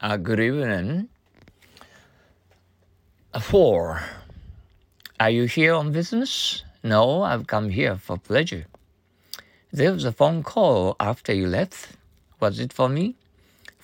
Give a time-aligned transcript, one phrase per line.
[0.00, 1.08] Uh, good evening.
[3.40, 4.00] Four.
[5.18, 6.62] Are you here on business?
[6.84, 8.66] No, I've come here for pleasure.
[9.72, 11.96] There was a phone call after you left.
[12.38, 13.16] Was it for me?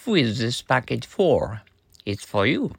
[0.05, 1.63] Who is this package for?
[2.07, 2.77] It's for you.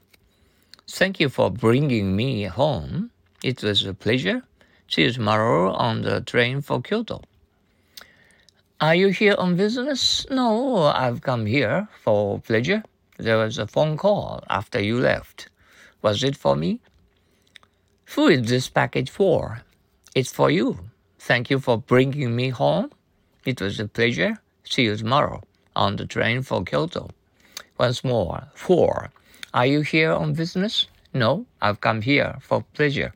[0.88, 3.10] Thank you for bringing me home.
[3.44, 4.44] It was a pleasure.
[4.88, 7.20] See you tomorrow on the train for Kyoto.
[8.80, 10.26] Are you here on business?
[10.30, 12.82] No, I've come here for pleasure.
[13.18, 15.48] There was a phone call after you left.
[16.02, 16.80] Was it for me?
[18.14, 19.62] Who is this package for?
[20.14, 20.78] It's for you.
[21.18, 22.90] Thank you for bringing me home.
[23.44, 24.38] It was a pleasure.
[24.64, 25.42] See you tomorrow
[25.74, 27.10] on the train for Kyoto.
[27.78, 29.10] Once more, four.
[29.52, 30.86] Are you here on business?
[31.12, 33.12] No, I've come here for pleasure.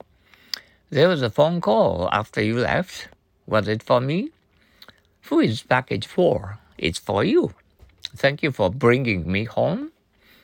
[0.90, 3.08] There was a phone call after you left.
[3.46, 4.30] Was it for me?
[5.28, 6.58] Who is package for?
[6.78, 7.54] It's for you.
[8.16, 9.89] Thank you for bringing me home.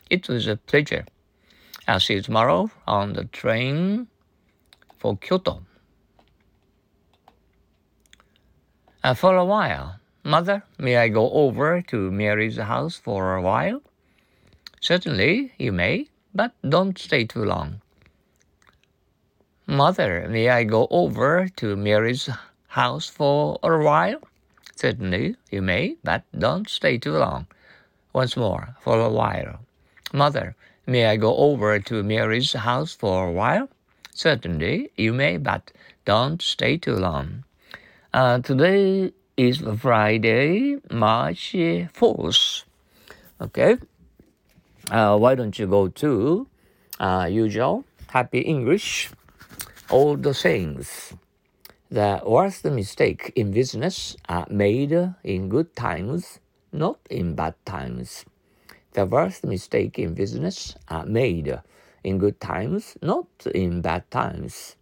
[0.08, 1.04] It was a pleasure.
[1.88, 4.08] I'll see you tomorrow on the train
[4.98, 5.62] for Kyoto.
[9.02, 10.00] Uh, for a while.
[10.24, 13.82] Mother, may I go over to Mary's house for a while?
[14.80, 17.80] Certainly, you may, but don't stay too long.
[19.66, 22.28] Mother, may I go over to Mary's
[22.68, 24.20] house for a while?
[24.76, 27.46] Certainly, you may, but don't stay too long.
[28.12, 29.65] Once more, for a while.
[30.12, 30.54] Mother,
[30.86, 33.68] may I go over to Mary's house for a while?
[34.14, 35.72] Certainly, you may, but
[36.04, 37.42] don't stay too long.
[38.14, 42.62] Uh, today is Friday, March 4th.
[43.40, 43.76] Okay?
[44.90, 46.46] Uh, why don't you go to
[47.00, 49.10] uh, usual happy English?
[49.90, 51.14] All the sayings.
[51.90, 56.38] The worst mistake in business are made in good times,
[56.72, 58.24] not in bad times.
[58.96, 61.52] The worst mistake in business are made
[62.02, 64.76] in good times, not in bad times.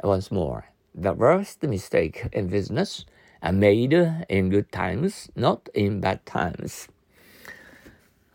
[0.00, 3.04] Once more, the worst mistake in business
[3.42, 3.92] are made
[4.28, 6.86] in good times, not in bad times.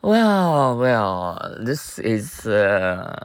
[0.01, 3.15] Well, well, this is uh,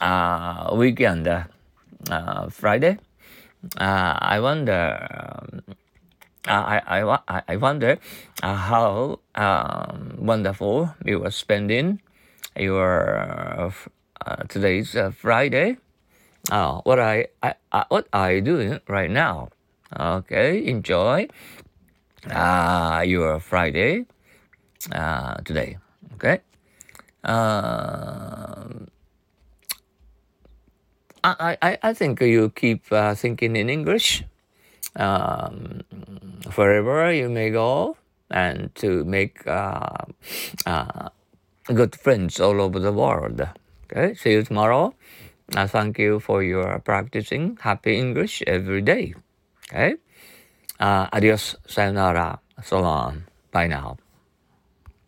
[0.00, 2.96] uh, weekend, uh, Friday
[3.76, 5.62] uh, I wonder.
[6.48, 7.98] Um, I, I, I wonder
[8.42, 12.00] uh, how um, wonderful you were spending
[12.56, 13.70] your
[14.24, 15.76] uh, today's uh, Friday.
[16.50, 19.50] Uh, what I, I, I what are you doing right now?
[19.92, 21.28] Okay, enjoy
[22.30, 24.06] uh, your Friday
[24.92, 25.76] uh, today.
[26.14, 26.40] Okay.
[27.22, 28.88] Um,
[31.22, 34.24] I, I, I think you keep uh, thinking in English
[34.96, 35.82] um,
[36.56, 37.96] wherever you may go
[38.30, 40.04] and to make uh,
[40.66, 41.08] uh,
[41.66, 43.42] good friends all over the world.
[43.90, 44.94] Okay, see you tomorrow.
[45.56, 49.14] Uh, thank you for your practicing happy English every day.
[49.68, 49.94] Okay,
[50.78, 53.96] uh, adios, sayonara, so long, bye now.